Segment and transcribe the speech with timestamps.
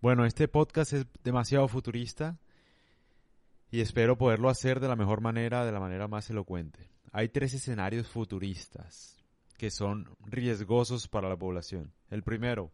[0.00, 2.38] Bueno, este podcast es demasiado futurista
[3.70, 6.90] y espero poderlo hacer de la mejor manera, de la manera más elocuente.
[7.12, 9.16] Hay tres escenarios futuristas
[9.56, 11.92] que son riesgosos para la población.
[12.10, 12.70] El primero,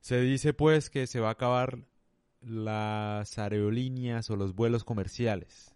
[0.00, 1.78] se dice pues que se va a acabar
[2.40, 5.74] las aerolíneas o los vuelos comerciales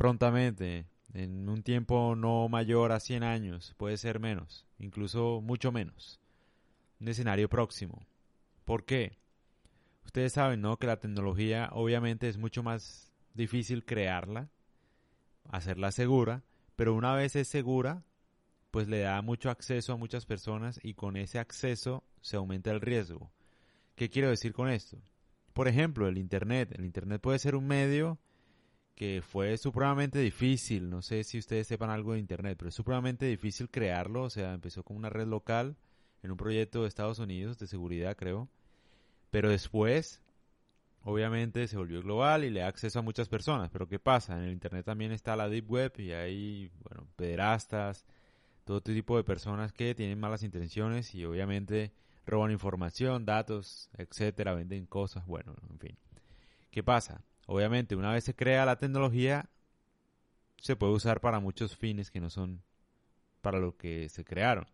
[0.00, 6.18] prontamente, en un tiempo no mayor a 100 años, puede ser menos, incluso mucho menos.
[7.00, 8.06] Un escenario próximo.
[8.64, 9.18] ¿Por qué?
[10.04, 10.76] Ustedes saben, ¿no?
[10.78, 14.48] Que la tecnología obviamente es mucho más difícil crearla,
[15.48, 16.42] hacerla segura,
[16.76, 18.04] pero una vez es segura,
[18.70, 22.80] pues le da mucho acceso a muchas personas y con ese acceso se aumenta el
[22.80, 23.30] riesgo.
[23.94, 24.98] ¿Qué quiero decir con esto?
[25.52, 26.72] Por ejemplo, el Internet.
[26.72, 28.18] El Internet puede ser un medio
[28.94, 33.26] que fue supremamente difícil, no sé si ustedes sepan algo de Internet, pero es supremamente
[33.26, 35.76] difícil crearlo, o sea, empezó como una red local
[36.22, 38.48] en un proyecto de Estados Unidos de seguridad, creo,
[39.30, 40.20] pero después,
[41.02, 43.70] obviamente, se volvió global y le da acceso a muchas personas.
[43.70, 44.36] Pero ¿qué pasa?
[44.36, 48.04] En el Internet también está la Deep Web y hay, bueno, pederastas,
[48.64, 51.92] todo tipo de personas que tienen malas intenciones y obviamente
[52.26, 55.98] roban información, datos, etcétera, venden cosas, bueno, en fin.
[56.70, 57.24] ¿Qué pasa?
[57.46, 59.50] Obviamente, una vez se crea la tecnología,
[60.58, 62.62] se puede usar para muchos fines que no son
[63.40, 64.66] para lo que se crearon.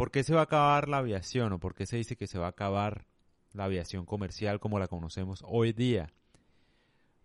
[0.00, 2.38] ¿Por qué se va a acabar la aviación o por qué se dice que se
[2.38, 3.04] va a acabar
[3.52, 6.10] la aviación comercial como la conocemos hoy día,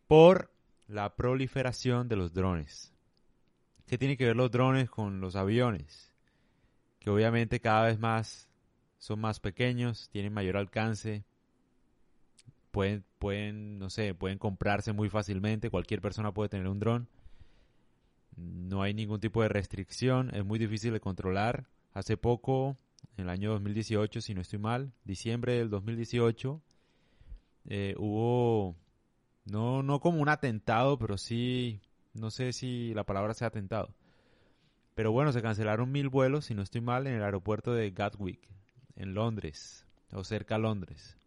[0.07, 0.51] por
[0.85, 2.93] la proliferación de los drones.
[3.87, 6.13] ¿Qué tiene que ver los drones con los aviones?
[6.99, 8.49] Que obviamente cada vez más
[8.97, 11.23] son más pequeños, tienen mayor alcance,
[12.71, 17.07] pueden, pueden, no sé, pueden comprarse muy fácilmente, cualquier persona puede tener un dron.
[18.35, 21.69] No hay ningún tipo de restricción, es muy difícil de controlar.
[21.95, 22.77] Hace poco
[23.15, 26.61] en el año 2018, si no estoy mal, diciembre del 2018,
[27.69, 28.75] eh, hubo,
[29.45, 31.79] no, no como un atentado, pero sí,
[32.13, 33.95] no sé si la palabra sea atentado.
[34.93, 38.45] Pero bueno, se cancelaron mil vuelos, si no estoy mal, en el aeropuerto de Gatwick,
[38.97, 41.17] en Londres, o cerca a Londres.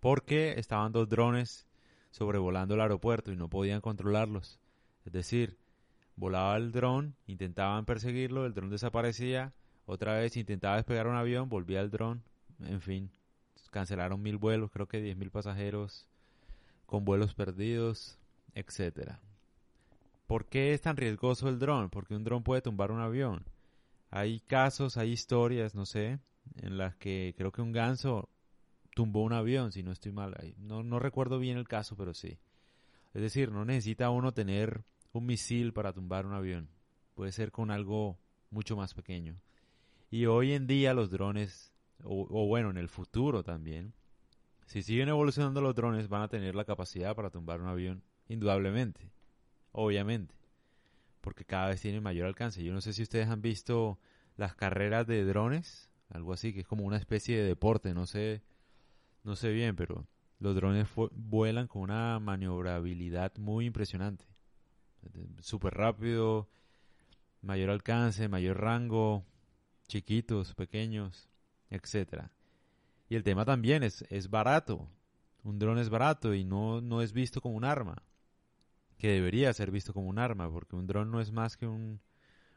[0.00, 1.66] Porque estaban dos drones
[2.10, 4.60] sobrevolando el aeropuerto y no podían controlarlos.
[5.06, 5.56] Es decir,
[6.14, 9.54] volaba el dron, intentaban perseguirlo, el dron desaparecía,
[9.88, 12.22] otra vez intentaba despegar un avión, volvía el dron,
[12.62, 13.10] en fin,
[13.70, 16.06] cancelaron mil vuelos, creo que diez mil pasajeros
[16.84, 18.18] con vuelos perdidos,
[18.54, 19.18] etcétera.
[20.26, 21.88] ¿Por qué es tan riesgoso el dron?
[21.88, 23.46] Porque un dron puede tumbar un avión.
[24.10, 26.18] Hay casos, hay historias, no sé,
[26.56, 28.28] en las que creo que un ganso
[28.94, 30.36] tumbó un avión, si no estoy mal.
[30.58, 32.38] No recuerdo bien el caso, pero sí.
[33.14, 34.82] Es decir, no necesita uno tener
[35.12, 36.68] un misil para tumbar un avión.
[37.14, 38.18] Puede ser con algo
[38.50, 39.40] mucho más pequeño.
[40.10, 43.92] Y hoy en día los drones, o, bueno, en el futuro también,
[44.66, 49.10] si siguen evolucionando los drones van a tener la capacidad para tumbar un avión, indudablemente,
[49.72, 50.34] obviamente,
[51.20, 52.62] porque cada vez tienen mayor alcance.
[52.62, 53.98] Yo no sé si ustedes han visto
[54.36, 58.42] las carreras de drones, algo así, que es como una especie de deporte, no sé,
[59.24, 60.06] no sé bien, pero
[60.38, 64.24] los drones vuelan con una maniobrabilidad muy impresionante.
[65.40, 66.48] Súper rápido,
[67.42, 69.24] mayor alcance, mayor rango,
[69.88, 71.28] chiquitos, pequeños,
[71.70, 72.30] etcétera.
[73.08, 74.88] Y el tema también es, es barato.
[75.42, 78.02] Un dron es barato y no, no es visto como un arma.
[78.98, 82.00] Que debería ser visto como un arma, porque un dron no es más que un,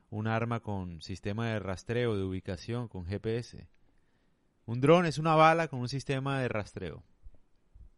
[0.10, 3.68] un arma con sistema de rastreo, de ubicación, con GPS.
[4.66, 7.04] Un dron es una bala con un sistema de rastreo.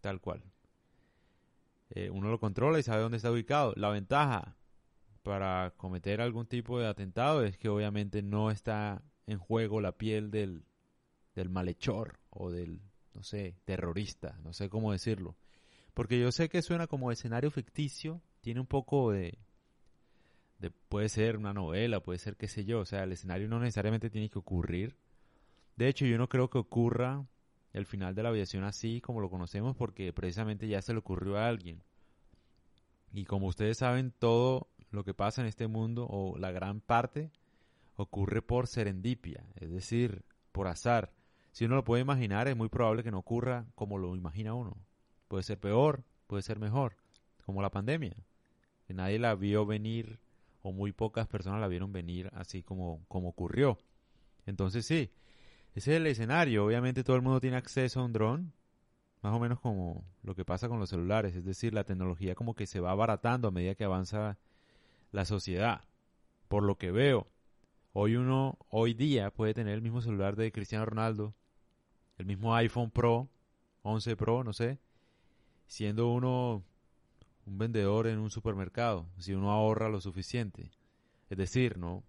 [0.02, 0.44] Tal cual.
[1.90, 3.74] Eh, uno lo controla y sabe dónde está ubicado.
[3.78, 4.58] La ventaja
[5.24, 10.32] para cometer algún tipo de atentado es que obviamente no está en juego la piel
[10.32, 10.66] del,
[11.36, 12.82] del malhechor o del,
[13.14, 15.36] no sé, terrorista, no sé cómo decirlo.
[15.94, 19.38] Porque yo sé que suena como escenario ficticio, tiene un poco de,
[20.60, 23.60] de, puede ser una novela, puede ser qué sé yo, o sea, el escenario no
[23.60, 24.96] necesariamente tiene que ocurrir.
[25.76, 27.26] De hecho, yo no creo que ocurra
[27.74, 31.38] el final de la aviación así como lo conocemos porque precisamente ya se le ocurrió
[31.38, 31.84] a alguien.
[33.12, 37.32] Y como ustedes saben, todo lo que pasa en este mundo, o la gran parte,
[37.96, 41.12] ocurre por serendipia, es decir, por azar.
[41.52, 44.78] Si uno lo puede imaginar, es muy probable que no ocurra como lo imagina uno.
[45.28, 46.96] Puede ser peor, puede ser mejor,
[47.46, 48.16] como la pandemia,
[48.94, 50.20] nadie la vio venir
[50.62, 53.78] o muy pocas personas la vieron venir así como, como ocurrió.
[54.46, 55.12] Entonces sí,
[55.74, 56.66] ese es el escenario.
[56.66, 58.54] Obviamente todo el mundo tiene acceso a un dron,
[59.22, 62.56] más o menos como lo que pasa con los celulares, es decir, la tecnología como
[62.56, 64.38] que se va abaratando a medida que avanza
[65.12, 65.82] la sociedad.
[66.48, 67.28] Por lo que veo,
[67.96, 71.36] Hoy uno, hoy día, puede tener el mismo celular de Cristiano Ronaldo
[72.18, 73.30] el mismo iPhone Pro,
[73.84, 74.80] 11 Pro, no sé,
[75.68, 76.64] siendo uno
[77.46, 80.72] un vendedor en un supermercado, si uno ahorra lo suficiente.
[81.30, 82.04] Es decir, ¿no?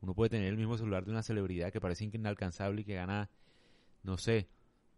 [0.00, 3.30] Uno puede tener el mismo celular de una celebridad que parece inalcanzable y que gana,
[4.02, 4.48] no sé,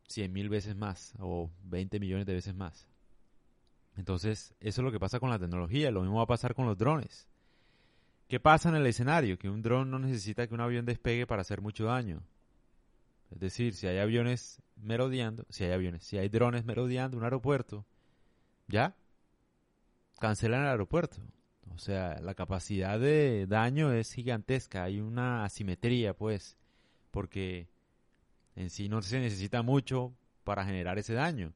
[0.08, 2.88] 100 mil veces más o 20 millones de veces más.
[3.96, 5.90] Entonces, eso es lo que pasa con la tecnología.
[5.90, 7.28] Lo mismo va a pasar con los drones.
[8.32, 9.38] ¿Qué pasa en el escenario?
[9.38, 12.23] Que un dron no necesita que un avión despegue para hacer mucho daño.
[13.31, 17.84] Es decir, si hay aviones merodeando, si hay aviones, si hay drones merodeando un aeropuerto,
[18.69, 18.94] ya
[20.19, 21.19] cancelan el aeropuerto.
[21.75, 26.56] O sea, la capacidad de daño es gigantesca, hay una asimetría, pues,
[27.11, 27.69] porque
[28.56, 31.52] en sí no se necesita mucho para generar ese daño.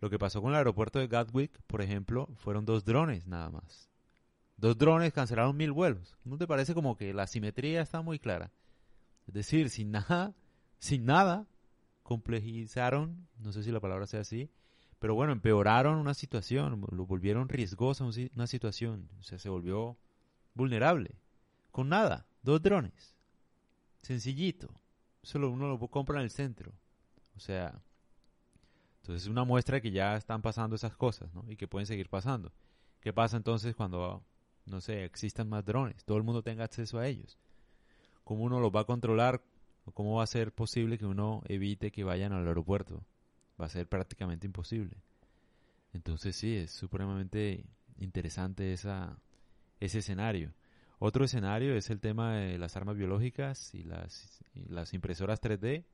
[0.00, 3.90] Lo que pasó con el aeropuerto de Gatwick, por ejemplo, fueron dos drones nada más.
[4.56, 6.16] Dos drones cancelaron mil vuelos.
[6.24, 8.52] ¿No te parece como que la asimetría está muy clara?
[9.26, 10.34] Es decir, sin nada,
[10.78, 11.46] sin nada,
[12.02, 14.50] complejizaron, no sé si la palabra sea así,
[14.98, 19.98] pero bueno, empeoraron una situación, lo volvieron riesgosa una situación, o sea, se volvió
[20.54, 21.16] vulnerable.
[21.70, 23.14] Con nada, dos drones.
[24.00, 24.68] Sencillito.
[25.22, 26.72] Solo uno lo compra en el centro.
[27.36, 27.82] O sea,
[29.00, 31.44] entonces es una muestra que ya están pasando esas cosas, ¿no?
[31.48, 32.52] Y que pueden seguir pasando.
[33.00, 34.24] ¿Qué pasa entonces cuando,
[34.66, 36.04] no sé, existan más drones?
[36.04, 37.38] Todo el mundo tenga acceso a ellos.
[38.24, 39.42] ¿Cómo uno los va a controlar?
[39.84, 43.04] ¿O cómo va a ser posible que uno evite que vayan al aeropuerto?
[43.60, 44.96] va a ser prácticamente imposible.
[45.92, 47.64] Entonces sí, es supremamente
[47.98, 49.18] interesante esa,
[49.80, 50.52] ese escenario.
[50.98, 55.84] Otro escenario es el tema de las armas biológicas y las, las impresoras 3D.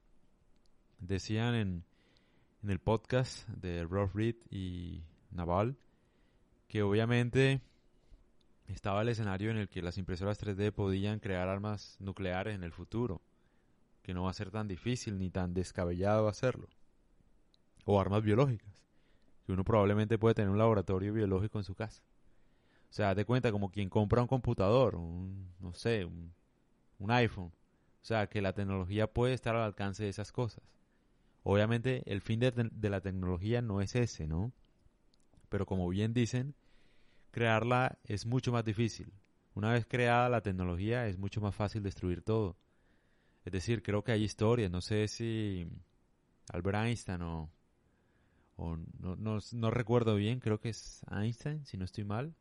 [0.99, 1.85] Decían en,
[2.63, 5.77] en el podcast de Rob Reed y Naval
[6.69, 7.61] que obviamente
[8.67, 12.73] estaba el escenario en el que las impresoras 3D podían crear armas nucleares en el
[12.73, 13.20] futuro,
[14.03, 16.69] que no va a ser tan difícil ni tan descabellado hacerlo
[17.85, 18.85] o armas biológicas,
[19.44, 22.03] que uno probablemente puede tener un laboratorio biológico en su casa.
[22.91, 27.47] O sea, de cuenta como quien compra un computador, un, no sé, un, iPhone.
[28.03, 30.62] O sea, que la tecnología puede estar al alcance de esas cosas.
[31.43, 34.53] Obviamente el fin de, de la tecnología no es ese, ¿no?
[35.49, 36.55] Pero como bien dicen,
[37.32, 39.12] crearla es mucho más difícil.
[39.55, 42.56] Una vez creada la tecnología es mucho más fácil destruir todo.
[43.44, 45.67] Es decir, creo que hay historias, no sé si
[46.52, 47.50] Albert Einstein o
[48.56, 52.34] no, no, no, recuerdo bien, creo que es Einstein, si no estoy mal,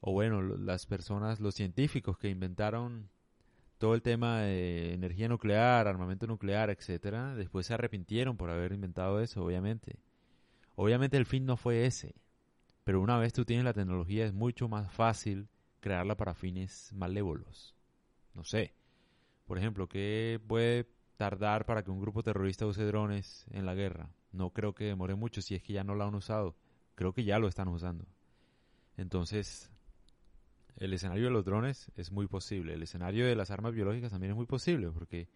[0.00, 3.08] o bueno, las personas, los científicos que inventaron
[3.78, 9.20] todo el tema de energía nuclear, armamento nuclear, etcétera, después se arrepintieron por haber inventado
[9.20, 9.98] eso, obviamente.
[10.74, 12.14] Obviamente el fin no fue ese,
[12.84, 15.48] pero una vez tú tienes la tecnología es mucho más fácil
[15.80, 17.74] crearla para fines malévolos.
[18.34, 18.74] No sé.
[19.46, 20.86] Por ejemplo, ¿qué puede
[21.16, 24.10] tardar para que un grupo terrorista use drones en la guerra?
[24.32, 26.56] No creo que demore mucho si es que ya no lo han usado.
[26.94, 28.06] Creo que ya lo están usando.
[28.96, 29.70] Entonces,
[30.76, 32.74] el escenario de los drones es muy posible.
[32.74, 35.28] El escenario de las armas biológicas también es muy posible, porque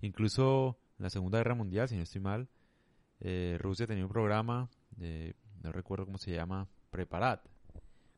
[0.00, 2.48] incluso en la Segunda Guerra Mundial, si no estoy mal,
[3.20, 4.68] eh, Rusia tenía un programa,
[5.62, 7.40] no recuerdo cómo se llama, Preparat.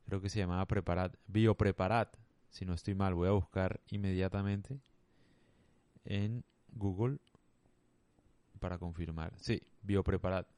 [0.05, 2.15] Creo que se llamaba Preparat, Biopreparat,
[2.51, 3.15] si no estoy mal.
[3.15, 4.81] Voy a buscar inmediatamente
[6.05, 7.19] en Google
[8.59, 9.33] para confirmar.
[9.39, 10.49] Sí, Biopreparat,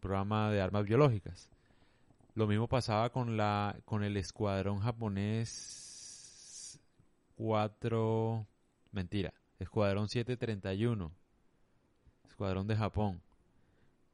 [0.00, 1.48] programa de armas biológicas.
[2.34, 6.80] Lo mismo pasaba con la con el escuadrón japonés
[7.36, 8.44] 4
[8.90, 11.12] mentira, escuadrón 731.
[12.26, 13.22] Escuadrón de Japón.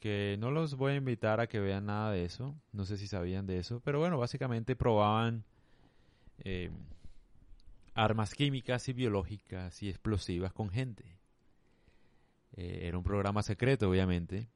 [0.02, 2.56] Que no los voy a invitar a que vean nada de eso.
[2.72, 3.80] No sé si sabían de eso.
[3.84, 5.44] Pero bueno, básicamente probaban
[6.42, 6.72] eh,
[7.94, 11.04] armas químicas y biológicas y explosivas con gente.
[12.56, 14.48] Eh, era un programa secreto, obviamente.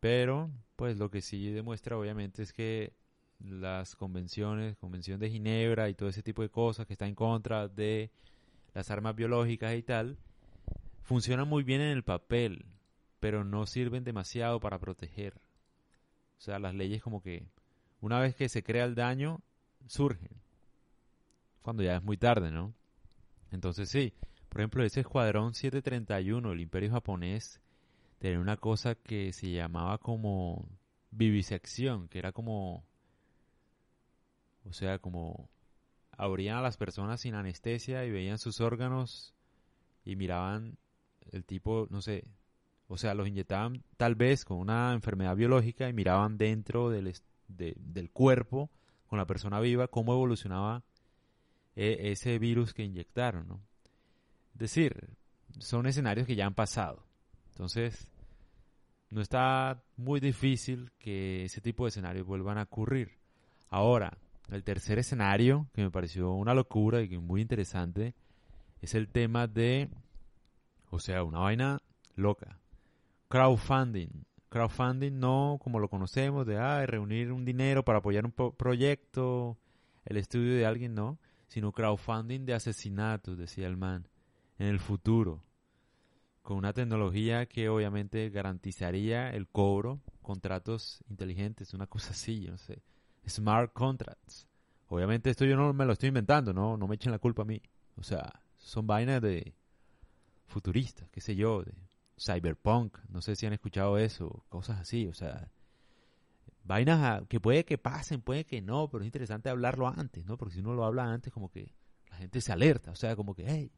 [0.00, 2.94] Pero, pues lo que sí demuestra, obviamente, es que
[3.40, 7.68] las convenciones, Convención de Ginebra y todo ese tipo de cosas que está en contra
[7.68, 8.10] de
[8.72, 10.16] las armas biológicas y tal,
[11.02, 12.64] funcionan muy bien en el papel,
[13.20, 15.34] pero no sirven demasiado para proteger.
[16.38, 17.46] O sea, las leyes como que
[18.00, 19.40] una vez que se crea el daño,
[19.86, 20.40] surgen.
[21.62, 22.74] Cuando ya es muy tarde, ¿no?
[23.50, 24.12] Entonces sí,
[24.48, 27.60] por ejemplo, ese escuadrón 731, el imperio japonés,
[28.18, 30.68] tenía una cosa que se llamaba como
[31.10, 32.84] vivisección, que era como,
[34.64, 35.50] o sea, como
[36.12, 39.34] abrían a las personas sin anestesia y veían sus órganos
[40.04, 40.78] y miraban
[41.30, 42.24] el tipo, no sé,
[42.88, 47.14] o sea, los inyectaban tal vez con una enfermedad biológica y miraban dentro del,
[47.46, 48.70] del cuerpo
[49.06, 50.82] con la persona viva cómo evolucionaba
[51.76, 53.60] e, ese virus que inyectaron, ¿no?
[54.54, 55.16] decir,
[55.58, 57.04] son escenarios que ya han pasado.
[57.52, 58.08] Entonces,
[59.10, 63.18] no está muy difícil que ese tipo de escenarios vuelvan a ocurrir.
[63.68, 64.18] Ahora,
[64.50, 68.14] el tercer escenario, que me pareció una locura y que muy interesante,
[68.80, 69.88] es el tema de,
[70.90, 71.80] o sea, una vaina
[72.14, 72.58] loca.
[73.28, 74.24] Crowdfunding.
[74.48, 79.58] Crowdfunding no como lo conocemos, de ah, reunir un dinero para apoyar un proyecto,
[80.06, 81.18] el estudio de alguien, no,
[81.48, 84.08] sino crowdfunding de asesinatos, decía el man,
[84.58, 85.42] en el futuro,
[86.42, 92.82] con una tecnología que obviamente garantizaría el cobro, contratos inteligentes, una cosa así, no sé,
[93.28, 94.46] smart contracts.
[94.88, 97.44] Obviamente esto yo no me lo estoy inventando, no, no me echen la culpa a
[97.44, 97.60] mí.
[97.96, 99.54] O sea, son vainas de
[100.46, 101.72] futuristas, qué sé yo, de
[102.18, 105.50] cyberpunk, no sé si han escuchado eso, cosas así, o sea,
[106.64, 110.36] vainas que puede que pasen, puede que no, pero es interesante hablarlo antes, ¿no?
[110.36, 111.72] Porque si uno lo habla antes, como que
[112.10, 113.70] la gente se alerta, o sea, como que, hey,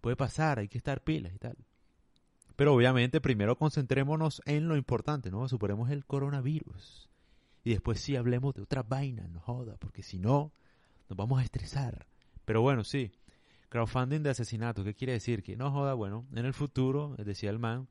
[0.00, 1.56] puede pasar, hay que estar pilas y tal.
[2.56, 5.46] Pero obviamente primero concentrémonos en lo importante, ¿no?
[5.48, 7.08] Superemos el coronavirus.
[7.64, 10.52] Y después sí hablemos de otra vaina, no joda, porque si no,
[11.08, 12.06] nos vamos a estresar.
[12.44, 13.12] Pero bueno, sí,
[13.76, 15.42] Crowdfunding de asesinato, ¿qué quiere decir?
[15.42, 17.88] Que no joda, bueno, en el futuro, decía el man,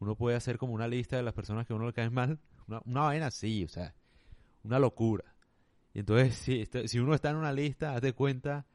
[0.00, 2.40] uno puede hacer como una lista de las personas que a uno le caen mal,
[2.66, 3.94] una, vaina así, o sea,
[4.64, 5.36] una locura.
[5.94, 6.34] Y entonces,
[6.90, 8.66] si, uno está en una lista, haz de cuenta,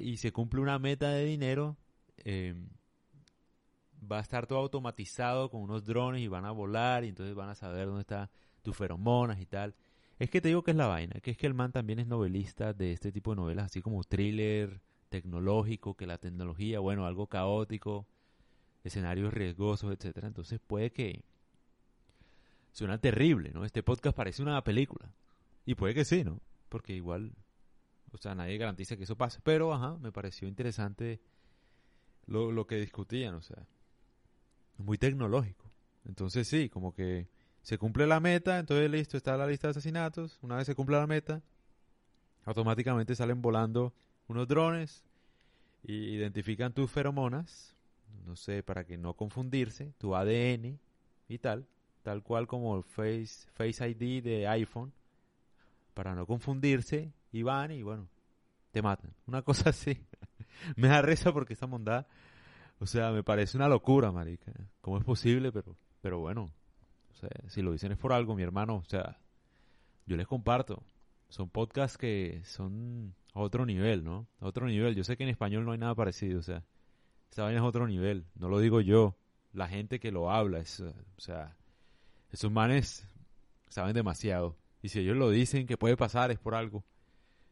[0.00, 1.76] y se cumple una meta de dinero,
[2.16, 2.70] em,
[4.10, 7.50] va a estar todo automatizado con unos drones y van a volar y entonces van
[7.50, 8.30] a saber dónde está
[8.62, 9.74] tus feromonas y tal.
[10.18, 12.06] Es que te digo que es la vaina, que es que el man también es
[12.06, 14.80] novelista de este tipo de novelas, así como thriller,
[15.12, 18.06] tecnológico, que la tecnología, bueno, algo caótico,
[18.82, 20.26] escenarios riesgosos, etcétera.
[20.26, 21.22] Entonces puede que
[22.72, 23.66] suena terrible, ¿no?
[23.66, 25.12] Este podcast parece una película.
[25.66, 26.40] Y puede que sí, ¿no?
[26.70, 27.32] Porque igual,
[28.10, 29.40] o sea, nadie garantiza que eso pase.
[29.44, 31.20] Pero, ajá, me pareció interesante
[32.26, 33.66] lo, lo que discutían, o sea,
[34.78, 35.70] muy tecnológico.
[36.06, 37.28] Entonces sí, como que
[37.60, 40.38] se cumple la meta, entonces listo, está la lista de asesinatos.
[40.40, 41.42] Una vez se cumple la meta,
[42.46, 43.92] automáticamente salen volando
[44.28, 45.04] unos drones
[45.84, 47.76] identifican tus feromonas,
[48.24, 50.78] no sé, para que no confundirse, tu ADN
[51.28, 51.66] y tal,
[52.02, 54.92] tal cual como el Face, Face ID de iPhone,
[55.94, 58.08] para no confundirse, y van y bueno,
[58.70, 59.12] te matan.
[59.26, 59.98] Una cosa así.
[60.76, 62.06] me da risa porque esta mondad,
[62.78, 64.52] o sea, me parece una locura, marica.
[64.80, 65.52] ¿Cómo es posible?
[65.52, 66.50] Pero, pero bueno,
[67.48, 69.18] si lo dicen es por algo, mi hermano, o sea,
[70.06, 70.82] yo les comparto.
[71.32, 74.28] Son podcasts que son otro nivel, ¿no?
[74.38, 74.94] Otro nivel.
[74.94, 76.62] Yo sé que en español no hay nada parecido, o sea,
[77.30, 78.26] esta vaina es otro nivel.
[78.34, 79.16] No lo digo yo,
[79.54, 81.56] la gente que lo habla, es, o sea,
[82.30, 83.08] esos manes
[83.70, 84.58] saben demasiado.
[84.82, 86.84] Y si ellos lo dicen que puede pasar es por algo.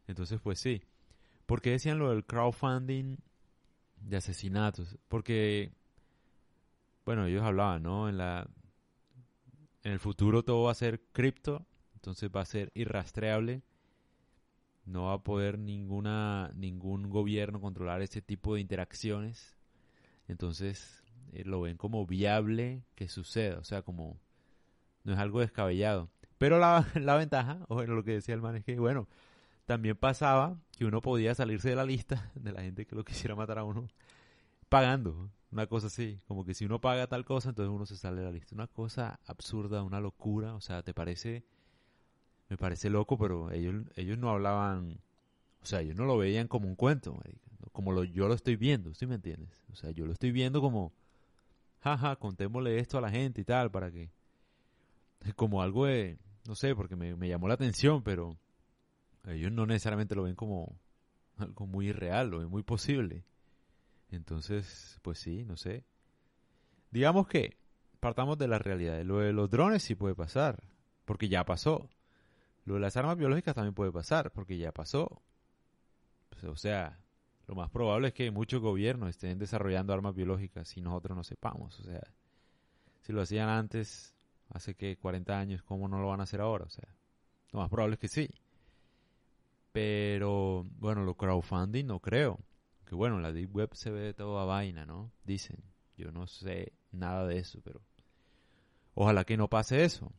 [0.06, 0.82] Entonces, pues sí.
[1.46, 3.16] ¿Por qué decían lo del crowdfunding
[3.96, 4.98] de asesinatos?
[5.08, 5.72] Porque,
[7.06, 8.10] bueno, ellos hablaban, ¿no?
[8.10, 8.46] En la,
[9.84, 13.62] en el futuro todo va a ser cripto, entonces va a ser irrastreable
[14.84, 19.56] no va a poder ninguna ningún gobierno controlar ese tipo de interacciones.
[20.28, 24.18] Entonces eh, lo ven como viable que suceda, o sea, como
[25.04, 26.10] no es algo descabellado.
[26.38, 29.08] Pero la, la ventaja, o bueno, lo que decía el man es que, bueno,
[29.66, 33.34] también pasaba que uno podía salirse de la lista de la gente que lo quisiera
[33.36, 33.88] matar a uno
[34.68, 38.20] pagando, una cosa así, como que si uno paga tal cosa, entonces uno se sale
[38.20, 38.54] de la lista.
[38.54, 41.44] Una cosa absurda, una locura, o sea, ¿te parece
[42.50, 45.00] me parece loco, pero ellos, ellos no hablaban,
[45.62, 47.18] o sea, ellos no lo veían como un cuento,
[47.72, 49.48] como lo, yo lo estoy viendo, ¿sí me entiendes?
[49.72, 50.92] O sea, yo lo estoy viendo como,
[51.78, 54.10] jaja, contémosle esto a la gente y tal, para que,
[55.36, 58.36] como algo de, no sé, porque me, me llamó la atención, pero
[59.28, 60.76] ellos no necesariamente lo ven como
[61.36, 63.24] algo muy irreal, lo ven muy posible.
[64.10, 65.84] Entonces, pues sí, no sé.
[66.90, 67.56] Digamos que
[68.00, 69.00] partamos de la realidad.
[69.04, 70.64] Lo de los drones sí puede pasar,
[71.04, 71.88] porque ya pasó.
[72.64, 75.22] Lo de las armas biológicas también puede pasar, porque ya pasó.
[76.28, 77.00] Pues, o sea,
[77.46, 81.78] lo más probable es que muchos gobiernos estén desarrollando armas biológicas y nosotros no sepamos.
[81.80, 82.02] O sea,
[83.00, 84.14] si lo hacían antes,
[84.50, 86.64] hace que 40 años, ¿cómo no lo van a hacer ahora?
[86.64, 86.88] O sea,
[87.52, 88.30] lo más probable es que sí.
[89.72, 92.40] Pero, bueno, lo crowdfunding no creo.
[92.84, 95.12] Que bueno, la Deep Web se ve toda vaina, ¿no?
[95.24, 95.62] Dicen.
[96.00, 97.82] Yo no sé nada de eso, pero
[98.94, 100.10] ojalá que no pase eso.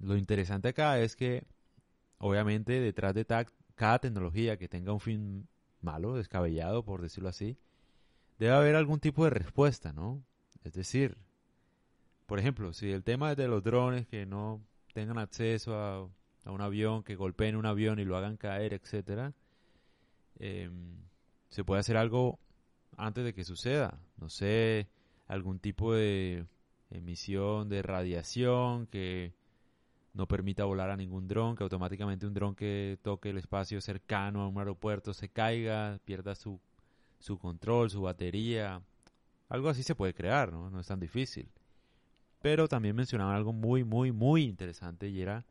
[0.00, 1.46] Lo interesante acá es que,
[2.18, 3.26] obviamente, detrás de
[3.74, 5.48] cada tecnología que tenga un fin
[5.82, 7.58] malo, descabellado, por decirlo así,
[8.38, 10.22] debe haber algún tipo de respuesta, ¿no?
[10.64, 11.16] Es decir,
[12.26, 14.62] por ejemplo, si el tema es de los drones que no
[14.94, 16.08] tengan acceso a,
[16.50, 19.34] un avión, que golpeen un avión y lo hagan caer, etcétera,
[20.38, 20.96] em,
[21.48, 22.38] se puede hacer algo
[22.96, 24.00] antes de que suceda.
[24.16, 24.88] No sé,
[25.26, 26.46] algún tipo de
[26.90, 29.34] emisión de radiación que
[30.12, 34.42] no permita volar a ningún dron, que automáticamente un dron que toque el espacio cercano
[34.42, 36.60] a un aeropuerto se caiga, pierda su,
[37.18, 38.82] su control, su batería.
[39.48, 40.70] Algo así se puede crear, ¿no?
[40.70, 41.48] No es tan difícil.
[42.42, 45.44] Pero también mencionaban algo muy, muy, muy interesante y era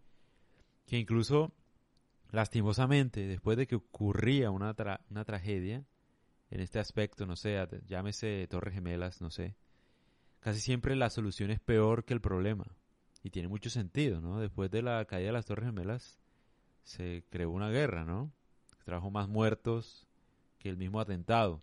[0.85, 1.51] que incluso
[2.31, 4.75] lastimosamente, después de que ocurría una,
[5.09, 5.85] una tragedia,
[6.51, 9.55] en este aspecto, no sé, llámese Torres Gemelas, no sé,
[10.39, 12.65] casi siempre la solución es peor que el problema.
[13.23, 14.39] Y tiene mucho sentido, ¿no?
[14.39, 16.19] Después de la caída de las Torres Gemelas
[16.83, 18.31] se creó una guerra, ¿no?
[18.85, 20.07] Trajo más muertos
[20.57, 21.61] que el mismo atentado.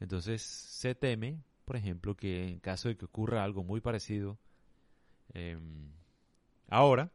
[0.00, 4.38] Entonces se teme, por ejemplo, que en caso de que ocurra algo muy parecido,
[5.34, 5.90] em,
[6.68, 7.10] ahora,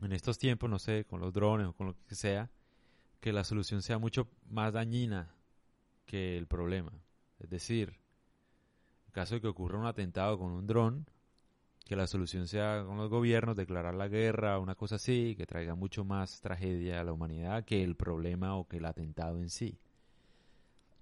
[0.00, 2.50] en estos tiempos, no sé, con los drones o con lo que sea,
[3.20, 5.34] que la solución sea mucho más dañina
[6.06, 6.92] que el problema.
[7.38, 7.98] Es decir,
[9.06, 11.06] en caso de que ocurra un atentado con un dron,
[11.84, 15.74] que la solución sea con los gobiernos, declarar la guerra, una cosa así, que traiga
[15.74, 19.78] mucho más tragedia a la humanidad que el problema o que el atentado en sí.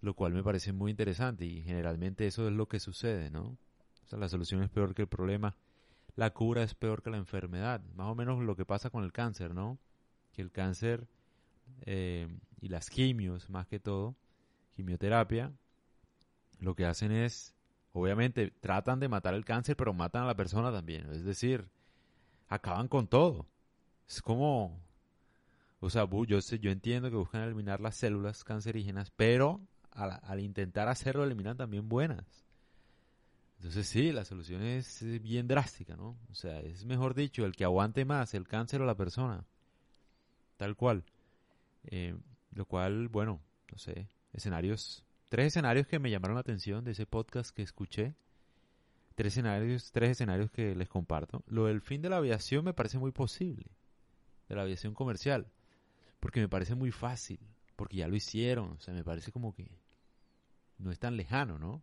[0.00, 3.58] Lo cual me parece muy interesante y generalmente eso es lo que sucede, ¿no?
[4.04, 5.54] O sea, la solución es peor que el problema,
[6.16, 7.82] la cura es peor que la enfermedad.
[7.94, 9.78] Más o menos lo que pasa con el cáncer, ¿no?
[10.32, 11.06] Que el cáncer
[11.82, 12.28] eh,
[12.60, 14.16] y las quimios, más que todo,
[14.72, 15.52] quimioterapia,
[16.58, 17.54] lo que hacen es
[17.92, 21.10] obviamente tratan de matar el cáncer, pero matan a la persona también.
[21.10, 21.68] Es decir,
[22.48, 23.46] acaban con todo.
[24.08, 24.80] Es como,
[25.80, 29.60] o sea, yo, sé, yo entiendo que buscan eliminar las células cancerígenas, pero
[29.92, 32.44] al, intentar hacerlo eliminan también buenas.
[33.56, 36.16] Entonces sí, la solución es bien drástica, ¿no?
[36.30, 39.44] O sea, es mejor dicho, el que aguante más, el cáncer o la persona.
[40.56, 41.04] Tal cual.
[41.84, 42.16] Eh,
[42.52, 47.06] lo cual, bueno, no sé, escenarios tres escenarios que me llamaron la atención de ese
[47.06, 48.14] podcast que escuché.
[49.14, 51.44] Tres escenarios, tres escenarios que les comparto.
[51.46, 53.66] Lo del fin de la aviación me parece muy posible.
[54.48, 55.46] De la aviación comercial.
[56.18, 57.38] Porque me parece muy fácil.
[57.76, 58.72] Porque ya lo hicieron.
[58.72, 59.70] O sea, me parece como que
[60.78, 61.80] no es tan lejano, ¿no?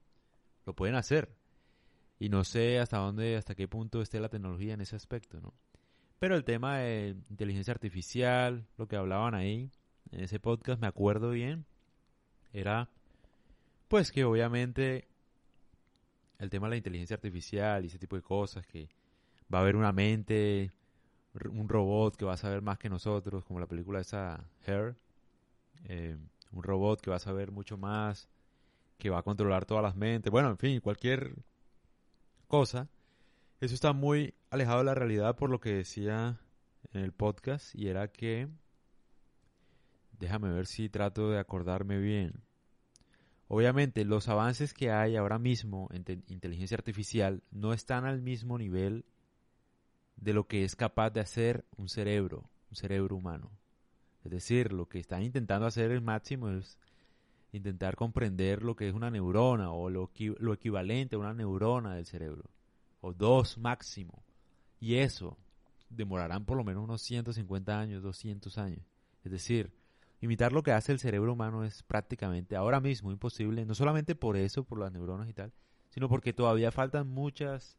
[0.66, 1.34] Lo pueden hacer.
[2.20, 5.54] Y no sé hasta dónde, hasta qué punto esté la tecnología en ese aspecto, ¿no?
[6.20, 9.72] Pero el tema de inteligencia artificial, lo que hablaban ahí,
[10.12, 11.66] en ese podcast, me acuerdo bien,
[12.52, 12.90] era
[13.88, 15.08] pues que obviamente
[16.40, 18.90] el tema de la inteligencia artificial y ese tipo de cosas, que
[19.54, 20.72] va a haber una mente,
[21.50, 24.96] un robot que va a saber más que nosotros, como la película esa Her,
[25.86, 26.18] eh,
[26.52, 28.30] un robot que va a saber mucho más,
[28.98, 31.36] que va a controlar todas las mentes, bueno, en fin, cualquier
[32.48, 32.90] cosa.
[33.60, 36.40] Eso está muy alejado de la realidad por lo que decía
[36.94, 38.48] en el podcast y era que,
[40.20, 42.47] déjame ver si trato de acordarme bien.
[43.48, 49.06] Obviamente los avances que hay ahora mismo en inteligencia artificial no están al mismo nivel
[50.18, 53.52] de lo que es capaz de hacer un cerebro, un cerebro humano.
[54.24, 56.78] Es decir, lo que están intentando hacer el máximo es
[57.54, 60.12] intentar comprender lo que es una neurona o lo,
[60.54, 62.44] equivalente a una neurona del cerebro,
[63.00, 64.24] o dos máximo.
[64.82, 65.38] Y eso
[65.90, 68.86] demorarán por lo menos unos 150 años, 200 años.
[69.24, 69.72] Es decir,
[70.20, 74.36] Imitar lo que hace el cerebro humano es prácticamente ahora mismo imposible, no solamente por
[74.36, 75.54] eso, por las neuronas y tal,
[75.90, 77.78] sino porque todavía faltan muchas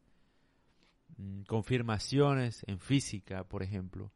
[1.16, 4.12] mm, confirmaciones en física, por ejemplo.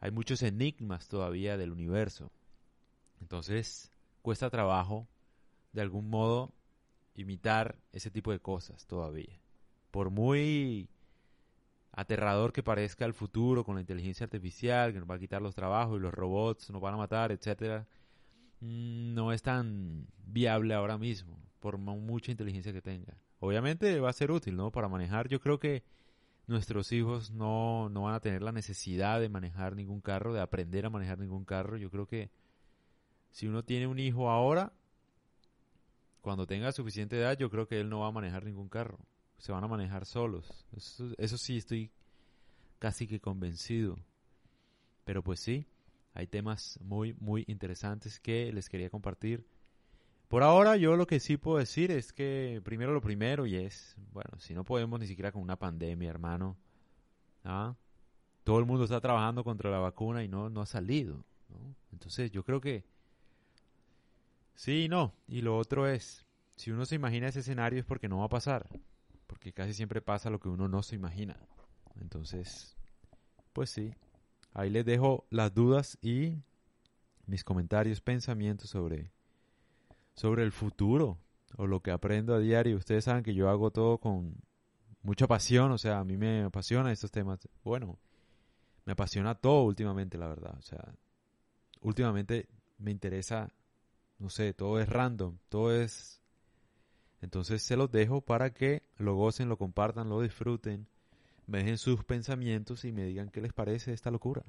[0.00, 2.30] Hay muchos enigmas todavía del universo.
[3.20, 3.90] Entonces,
[4.22, 5.08] cuesta trabajo,
[5.72, 6.54] de algún modo,
[7.14, 9.40] imitar ese tipo de cosas todavía.
[9.90, 10.88] Por muy
[11.98, 15.56] aterrador que parezca el futuro con la inteligencia artificial, que nos va a quitar los
[15.56, 17.88] trabajos y los robots nos van a matar, etcétera,
[18.60, 23.18] mm, no es tan viable ahora mismo, por mucha inteligencia que tenga.
[23.40, 24.70] Obviamente va a ser útil, ¿no?
[24.70, 25.82] Para manejar, yo creo que
[26.46, 30.86] nuestros hijos no, no van a tener la necesidad de manejar ningún carro, de aprender
[30.86, 31.78] a manejar ningún carro.
[31.78, 32.30] Yo creo que
[33.32, 34.72] si uno tiene un hijo ahora,
[36.20, 39.00] cuando tenga suficiente edad, yo creo que él no va a manejar ningún carro
[39.38, 40.66] se van a manejar solos.
[41.16, 41.90] Eso, sí estoy
[42.78, 43.98] casi que convencido.
[45.04, 45.66] Pero pues sí,
[46.12, 49.46] hay temas muy, muy interesantes que les quería compartir.
[50.26, 53.96] Por ahora yo lo que sí puedo decir es que primero lo primero y es,
[54.12, 56.58] bueno, si no podemos ni siquiera con una pandemia, hermano,
[57.44, 57.74] ¿ah?
[58.44, 61.24] todo el mundo está trabajando contra la vacuna y no, no ha salido.
[61.92, 62.84] Entonces yo creo que
[64.54, 65.14] sí no.
[65.26, 68.28] Y lo otro es, si uno se imagina ese escenario es porque no va a
[68.28, 68.68] pasar
[69.28, 71.36] porque casi siempre pasa lo que uno no se imagina.
[72.00, 72.76] Entonces,
[73.52, 73.94] pues sí,
[74.52, 76.42] ahí les dejo las dudas y
[77.26, 79.12] mis comentarios, pensamientos sobre,
[80.14, 81.18] sobre el futuro
[81.56, 82.76] o lo que aprendo a diario.
[82.76, 84.34] Ustedes saben que yo hago todo con
[85.02, 87.46] mucha pasión, o sea, a mí me apasiona estos temas.
[87.62, 87.98] Bueno,
[88.84, 90.56] me apasiona todo últimamente, la verdad.
[90.58, 90.94] O sea,
[91.82, 93.52] últimamente me interesa,
[94.18, 96.22] no sé, todo es random, todo es...
[97.20, 100.86] Entonces se los dejo para que lo gocen, lo compartan, lo disfruten,
[101.46, 104.42] me dejen sus pensamientos y me digan qué les parece esta locura.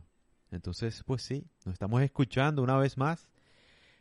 [0.52, 3.28] Entonces, pues sí, nos estamos escuchando una vez más.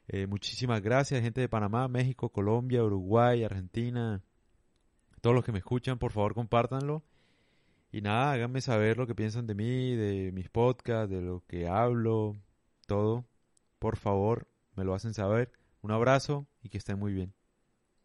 [0.09, 4.23] Eh, muchísimas gracias, gente de Panamá, México, Colombia, Uruguay, Argentina.
[5.21, 7.03] Todos los que me escuchan, por favor, compártanlo.
[7.93, 11.69] Y nada, háganme saber lo que piensan de mí, de mis podcasts, de lo que
[11.69, 12.37] hablo,
[12.87, 13.27] todo.
[13.79, 15.53] Por favor, me lo hacen saber.
[15.83, 17.38] Un abrazo y que estén muy bien.